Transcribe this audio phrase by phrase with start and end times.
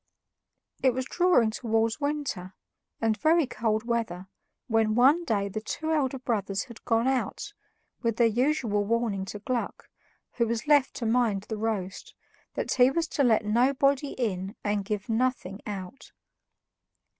[0.81, 2.55] It was drawing towards winter,
[2.99, 4.25] and very cold weather,
[4.65, 7.53] when one day the two elder brothers had gone out,
[8.01, 9.89] with their usual warning to little Gluck,
[10.37, 12.15] who was left to mind the roast,
[12.55, 16.11] that he was to let nobody in and give nothing out.